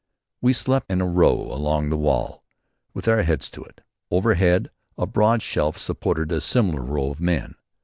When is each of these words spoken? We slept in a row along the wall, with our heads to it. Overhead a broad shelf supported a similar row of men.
We 0.41 0.51
slept 0.53 0.89
in 0.91 0.99
a 0.99 1.05
row 1.05 1.39
along 1.53 1.89
the 1.89 1.95
wall, 1.95 2.43
with 2.91 3.07
our 3.07 3.21
heads 3.21 3.51
to 3.51 3.63
it. 3.63 3.81
Overhead 4.09 4.71
a 4.97 5.05
broad 5.05 5.43
shelf 5.43 5.77
supported 5.77 6.31
a 6.31 6.41
similar 6.41 6.81
row 6.81 7.11
of 7.11 7.19
men. 7.21 7.53